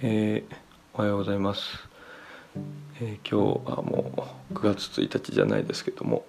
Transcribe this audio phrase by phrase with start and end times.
[0.00, 0.54] えー、
[0.94, 1.60] おはようございます、
[3.00, 6.24] えー、今日はもう9月1日じゃないですけども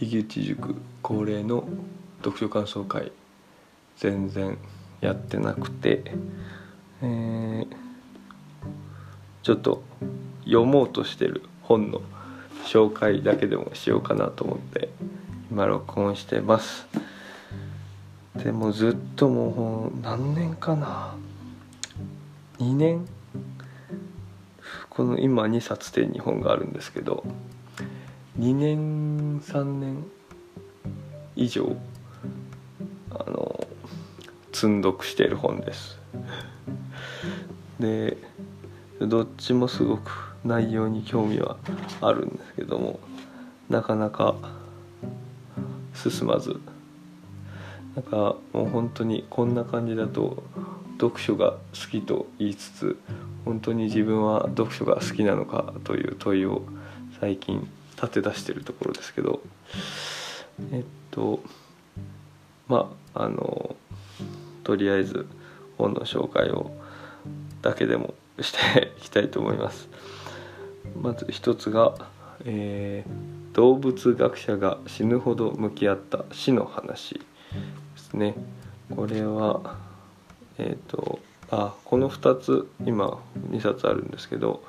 [0.00, 1.68] 樋口塾恒例の
[2.20, 3.12] 読書感想会
[3.98, 4.56] 全然
[5.02, 6.02] やってなくて、
[7.02, 7.66] えー、
[9.42, 9.82] ちょっと
[10.44, 12.00] 読もうとしてる本の
[12.64, 14.88] 紹介だけでもしようかなと思って
[15.50, 16.86] 今録音してます。
[18.36, 21.14] でもずっともう何年かな
[22.62, 23.08] 2年？
[24.88, 27.24] この今2冊で日本があるんですけど
[28.38, 30.04] 2年3年
[31.34, 31.74] 以上
[33.10, 33.66] あの
[34.52, 35.98] 積んどくしている本です。
[37.80, 38.16] で
[39.00, 41.56] どっちもすごく内容に興味は
[42.00, 43.00] あるんですけども
[43.68, 44.36] なかなか
[45.94, 46.60] 進まず
[47.96, 50.44] なんかもう本当にこんな感じだと
[51.02, 51.58] 読書が好
[51.90, 53.00] きと言いつつ
[53.44, 56.62] 本当に自分は読書が好きなのかという問いを
[57.18, 59.40] 最近立て出してるところですけど
[60.70, 61.42] えっと
[62.68, 63.74] まああの
[64.62, 65.26] とりあえず
[65.76, 66.70] 本の紹介を
[67.62, 69.88] だけでもしていきたいと思います。
[71.00, 71.94] まず一つが、
[72.44, 77.20] えー、動物学者が死ぬほど向き合った死の話で
[77.96, 78.34] すね。
[78.94, 79.76] これは
[80.58, 81.18] えっ、ー、と
[81.50, 83.18] あこの2つ今
[83.50, 84.62] 2冊あるんですけど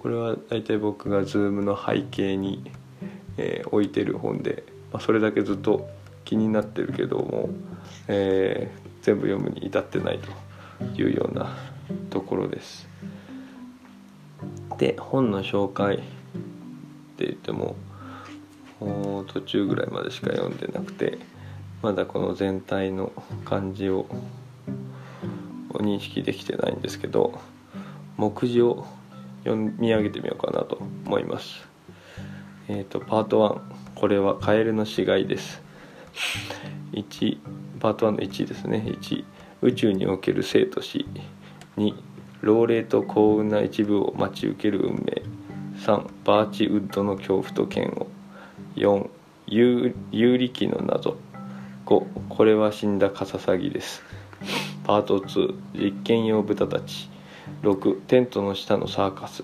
[0.00, 2.70] これは大体僕が Zoom の背景に、
[3.36, 5.88] えー、置いてる本で、まあ、それだけずっと
[6.24, 7.50] 気になってるけども、
[8.06, 11.56] えー、全部読むに至ってないというような
[12.10, 12.88] ところです。
[14.76, 15.98] で本の紹介っ
[17.16, 17.74] て言っても
[19.26, 21.18] 途中ぐらいまでしか読んでなくて
[21.82, 23.12] まだこの全体の
[23.44, 24.06] 感じを
[25.74, 27.38] 認識できてないんですけど
[28.16, 28.86] 目次を
[29.44, 31.66] 読み上げてみようかなと思います。
[32.68, 33.62] えっ、ー、とパート
[33.94, 35.62] 1これはカエルの死骸です。
[36.92, 37.38] 1
[37.80, 38.84] パート1の1ですね。
[38.86, 39.24] 1
[39.62, 41.06] 宇宙における生と死。
[41.76, 41.94] 2
[42.42, 45.22] 老齢と幸運な一部を待ち受ける運命。
[45.80, 48.06] 3バーチウッドの恐怖と嫌悪。
[48.76, 49.08] 4
[50.10, 51.16] 有力の謎。
[51.86, 54.02] 5これは死んだカササギです。
[54.88, 57.10] パート2実験用豚たち。
[57.60, 59.42] 6テントの下のサーカス。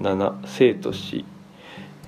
[0.00, 1.24] 7生と死、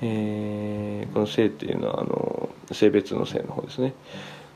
[0.02, 3.94] えー、この生っていうのはあの性別の性の方ですね、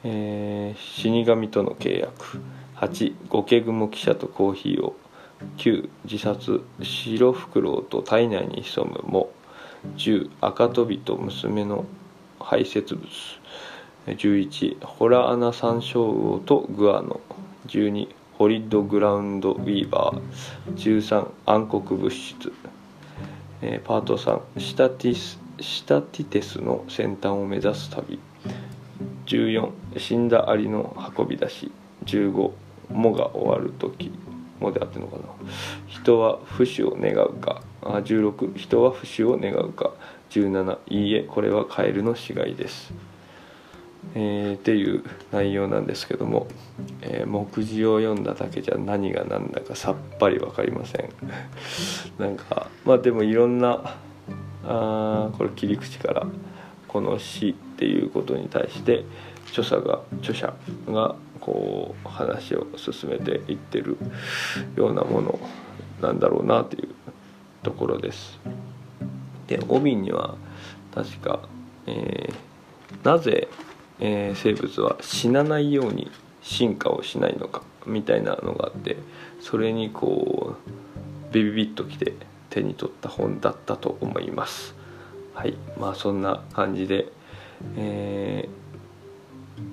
[0.02, 2.40] えー、死神との契約。
[2.78, 4.96] 8ゴケグモ記者とコーヒーを。
[5.58, 6.62] 9自殺。
[6.82, 9.04] 白フクロウと体内に潜む。
[9.06, 9.30] 藻
[9.98, 11.84] 10赤飛びと娘の
[12.40, 13.06] 排泄物。
[14.06, 17.20] 11ホラ穴サンショウウオとグアノ。
[17.70, 22.52] 12ホリッドグラウンドウィーバー13暗黒物質、
[23.62, 28.18] えー、パート3シタティスシタティテスの先端を目指す旅。
[29.26, 31.70] 14死んだアリの運び出し。
[32.06, 32.50] 15
[32.90, 34.10] もが終わる時。
[34.58, 35.22] もであってのかな。
[35.86, 37.62] 人は不死を願うか。
[37.82, 39.92] あ16人は不死を願うか。
[40.30, 42.92] 17いいえこれはカエルの死骸です。
[44.14, 46.48] えー、っていう内容なんですけども、
[47.02, 51.10] えー、目次を読んだだけじゃ何が何だかさっぱり分かりません
[52.18, 53.96] なんかまあでもいろんな
[54.64, 56.26] あこれ切り口から
[56.88, 59.04] この死っていうことに対して
[59.50, 60.52] 著者が著者
[60.88, 63.96] がこう話を進めていってる
[64.76, 65.38] ようなもの
[66.02, 66.88] なんだろうなという
[67.62, 68.38] ところです。
[69.46, 70.36] で帯には
[70.94, 71.40] 確か、
[71.86, 73.48] えー、なぜ
[74.00, 76.10] えー、生物は死なないように
[76.42, 78.96] 進化をしないのかみたいなのがあって
[79.40, 82.14] それにこうビビビッときて
[82.48, 84.74] 手に取った本だったと思います。
[85.34, 87.06] はいまあそんな感じで、
[87.76, 88.48] え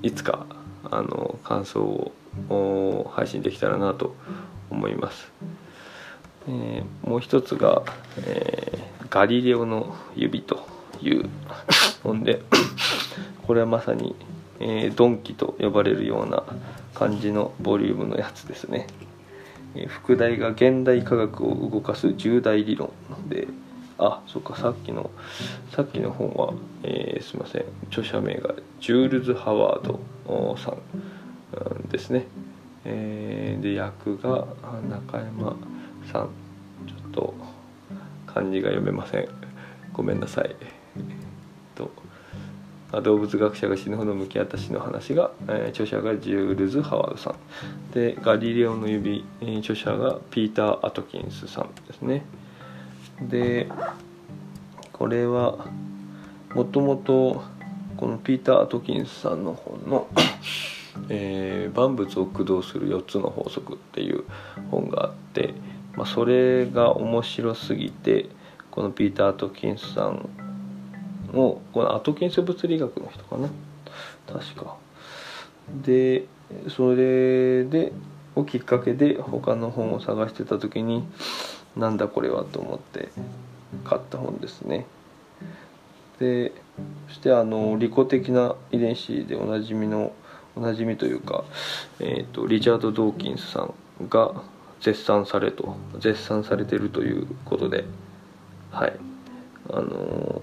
[0.02, 0.46] ー、いつか
[0.84, 2.12] あの感想
[2.50, 4.16] を配信できたらなと
[4.70, 5.32] 思います、
[6.48, 7.84] えー、もう一つが、
[8.26, 10.66] えー、ガリレオの指」と
[11.02, 11.30] いう
[12.04, 12.42] 本で
[13.48, 14.16] これはまさに、
[14.60, 16.44] えー、ドンキと呼ばれるような
[16.94, 18.88] 感じのボリュームのやつですね、
[19.76, 22.92] えー、副題が現代科学を動かす重大理論
[23.28, 23.48] で
[23.98, 25.10] あそっかさっきの
[25.72, 26.54] さっきの本は、
[26.84, 32.26] えー、すいません著者名がジュールズ・ハワードさんですね、
[32.86, 34.46] えー、で役が
[34.90, 35.56] 中山
[36.12, 36.30] さん。
[36.86, 37.34] ちょっと
[38.26, 39.28] 漢字が読めません。
[39.94, 40.77] ごめんなさい。
[42.92, 47.36] 動物学者が死ぬほど向き合った死の話が、えー、著者がジュールズ・ハワードさん。
[47.94, 52.24] で「ガリレオの指」えー、著者がピーター・アトキンスさんですね。
[53.22, 53.68] で
[54.94, 55.66] これは
[56.56, 57.44] もともと
[57.98, 60.08] このピーター・アトキンスさんの本の
[61.10, 64.24] えー、万物を駆動する4つの法則」っていう
[64.72, 65.54] 本があって、
[65.96, 68.30] まあ、それが面白すぎて
[68.72, 70.30] このピーター・アトキンスさん
[71.38, 73.50] をこのアトキンス物理学の人かな
[74.28, 74.76] 確か。
[75.84, 76.26] で
[76.70, 77.92] それで
[78.36, 81.06] をきっかけで他の本を探してた時に
[81.76, 83.10] なんだこれはと思って
[83.84, 84.86] 買った本ですね。
[86.20, 86.52] で
[87.10, 90.14] そしてあの利己的な遺伝子でおなじみの
[90.56, 91.44] おなじみというか、
[92.00, 93.74] えーと、リチャード・ドーキンスさん
[94.10, 94.42] が
[94.82, 97.86] 絶賛されと絶賛されてるということで
[98.72, 98.94] はい
[99.70, 100.42] あのー、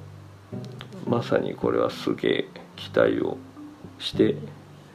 [1.14, 3.38] まさにこれはすげえ期待を
[4.00, 4.34] して、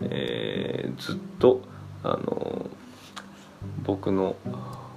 [0.01, 1.61] えー、ずっと
[2.03, 2.65] あの、
[3.85, 4.35] 僕の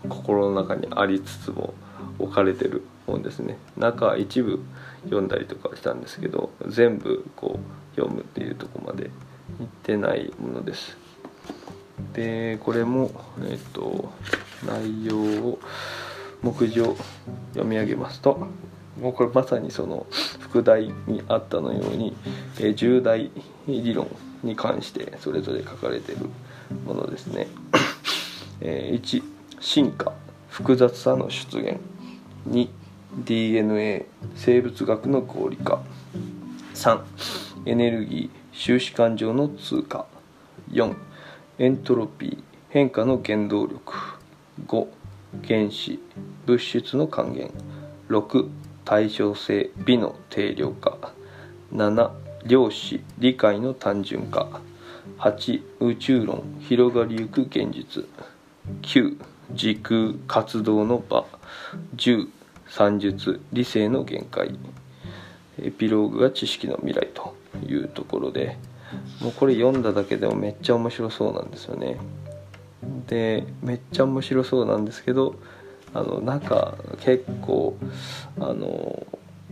[0.09, 1.75] 心の中にありつつも
[2.19, 3.57] 置かれてる本ですね。
[3.77, 4.59] 中一部
[5.05, 9.11] 読んだりとかしたんですけど全部こう読むっていうとこまでいっ
[9.85, 10.97] てないものです。
[12.15, 13.13] でこれも
[13.49, 14.11] えっ、と
[14.67, 15.61] 内容を
[16.43, 16.97] 目次を
[17.53, 18.49] 読み上げますと
[19.01, 20.07] もうこれまさにその
[20.53, 22.15] 副題にあったのように、
[22.61, 23.31] え重大
[23.67, 24.07] 理論
[24.43, 26.29] に関してそれぞれ書かれている
[26.85, 27.49] ものですね。
[28.61, 29.23] え1
[29.61, 30.13] 進化
[30.51, 31.81] 複雑さの出現。
[32.51, 32.69] 2
[33.25, 34.07] DNA
[34.37, 35.83] 生物学の合理化。
[36.75, 37.01] 3
[37.65, 40.05] エネルギー収支感情の通過
[40.71, 40.95] 4
[41.61, 42.39] エントロピー
[42.69, 43.95] 変化の原動力。
[44.67, 44.87] 5
[45.49, 45.99] 原子
[46.45, 47.51] 物質の還元。
[48.11, 51.13] 6対称性美の定量化。
[51.73, 52.11] 7
[52.47, 54.61] 量子理解の単純化。
[55.19, 58.05] 8宇宙論広がりゆく現実。
[58.83, 59.17] 9
[59.53, 61.25] 時空活動の場。
[61.97, 62.29] 10
[62.69, 64.59] 算術理性の限界。
[65.61, 67.35] エピローグが知識の未来と
[67.67, 68.59] いうところで。
[69.21, 71.99] もうこれ読んだだけでもめっちゃ面白そうなんですよね。
[73.07, 75.37] でめっちゃ面白そうなんですけど
[75.95, 77.77] あのなんか結構
[78.39, 79.07] あの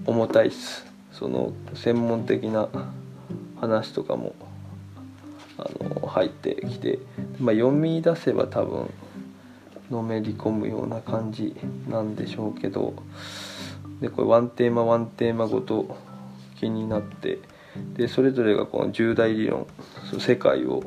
[0.06, 0.90] 重たいっす。
[1.12, 2.68] その専門的な
[3.60, 4.34] 話とかも
[5.58, 6.98] あの入ってきて、
[7.38, 8.90] まあ、読み出せば多分
[9.90, 11.54] のめり込むような感じ
[11.88, 12.94] なんでしょうけど
[14.00, 15.96] でこれワンテーマワンテーマごと
[16.58, 17.38] 気になって
[17.94, 19.66] でそれぞれがこの重大理論
[20.18, 20.82] 世界を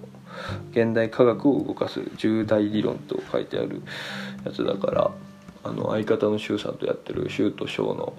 [0.71, 3.83] 現代科学を動かす重大理論と書いてある
[4.45, 5.11] やつだから
[5.63, 8.13] あの相方の周さんとやってる周と小の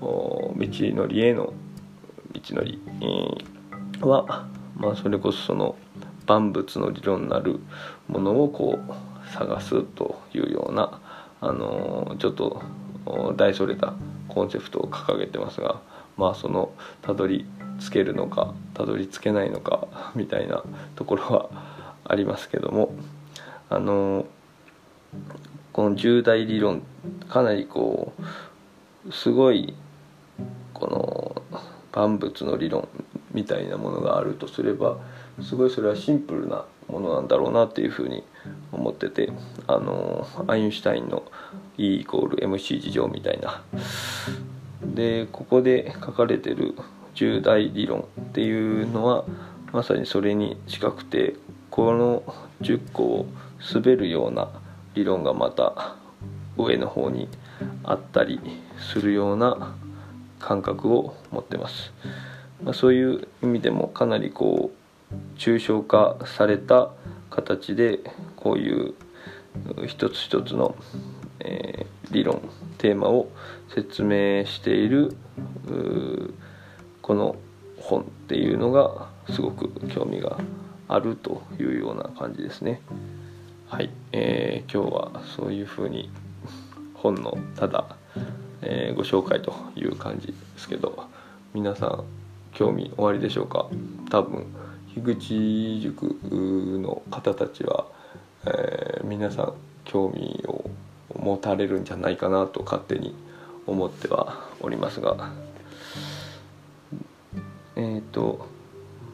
[0.00, 1.52] 道のりへの
[2.32, 2.80] 道のり
[4.00, 4.46] は、
[4.76, 5.76] まあ、それこそその
[6.26, 7.60] 万物の理論なる
[8.08, 11.00] ものをこう探すというような
[11.40, 12.62] あのちょっと
[13.36, 13.94] 大それた
[14.28, 15.80] コンセプトを掲げてますが
[16.16, 17.46] まあそのたどり
[17.80, 20.62] つけるのかたどり着けないのかみたいな
[20.94, 21.50] ところは
[22.04, 22.94] ありますけども
[23.68, 24.26] あの
[25.72, 26.82] この重大理論
[27.28, 28.12] かなりこ
[29.06, 29.74] うすごい
[30.74, 31.42] この
[31.92, 32.88] 万物の理論
[33.32, 34.98] みたいなものがあるとすれば
[35.40, 38.22] すごいそれはシンプルなものなんだろうなっていうふうに
[38.70, 39.32] 思ってて
[39.66, 41.22] あのアインシュタインの
[41.78, 43.62] E イコール MC 事情みたいな。
[44.82, 46.74] でここで書かれてる
[47.14, 49.24] 重大理論っていうのは
[49.72, 51.34] まさにそれに近くて
[51.70, 52.22] この
[52.60, 53.26] 10個を
[53.72, 54.50] 滑るような
[54.94, 55.96] 理論がまた
[56.56, 57.28] 上の方に
[57.84, 58.40] あったり
[58.78, 59.74] するような
[60.38, 61.92] 感覚を持ってます、
[62.62, 66.90] まあ、そういう意味でもかなりこう抽象化された
[67.30, 68.00] 形で
[68.36, 68.94] こういう
[69.86, 70.74] 一つ一つの、
[71.40, 72.42] えー、理論
[72.78, 73.28] テーマを
[73.74, 75.16] 説明している
[77.00, 77.36] この
[77.78, 80.38] 本っていうのがすごく興味が
[80.88, 82.80] あるというような感じですね。
[83.72, 86.10] はい、えー、今日はそういうふうに
[86.92, 87.96] 本のただ、
[88.60, 91.06] えー、ご紹介という感じですけど
[91.54, 92.04] 皆さん
[92.52, 93.70] 興味おありでしょうか？
[94.10, 94.44] 多分
[94.94, 96.18] 樋口塾
[96.82, 97.86] の方たちは、
[98.44, 99.54] えー、皆さん
[99.86, 100.68] 興味を
[101.18, 103.14] 持たれるんじゃないかなと勝手に
[103.66, 105.32] 思ってはおりますが
[107.76, 108.46] えっ、ー、と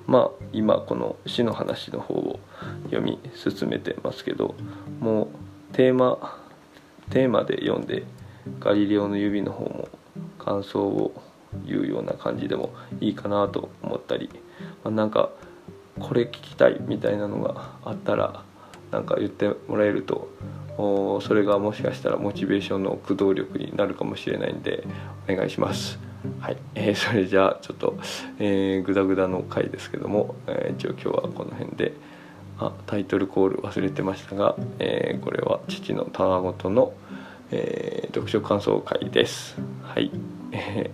[0.09, 2.41] まあ今この詩の話の方を
[2.91, 4.55] 読み進めてますけど
[5.01, 5.25] も
[5.73, 6.39] うテーマ
[7.11, 8.05] テーマで読んで
[8.61, 9.89] 「ガリレオの指」の方も
[10.39, 11.13] 感想を
[11.67, 14.29] いうような感じでもいいかなと思ったり、
[14.85, 15.31] まあ、なんか
[15.99, 18.45] これ聞きたいみたいなのがあったら
[18.91, 20.29] なんか言ってもらえると
[20.77, 24.87] それがもしかしたらモチベーションの駆動力になるかもしれないんで
[25.29, 25.99] お願いします。
[26.41, 27.97] はい、えー、それじゃあちょっと、
[28.39, 31.93] えー、グダグダの回ですけども、えー、一応今日はこの辺で
[32.59, 36.93] あタイトルコール忘れてましたが、えー、これは父のたわごとの、
[37.51, 39.57] えー、読書感想会です。
[39.83, 40.11] はい、
[40.53, 40.91] え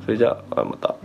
[0.00, 0.96] ー、それじゃあまた。